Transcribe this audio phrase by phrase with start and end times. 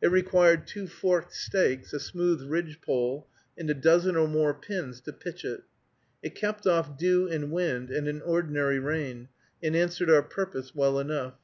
[0.00, 3.26] It required two forked stakes, a smooth ridge pole,
[3.58, 5.64] and a dozen or more pins to pitch it.
[6.22, 11.00] It kept off dew and wind, and an ordinary rain, and answered our purpose well
[11.00, 11.34] enough.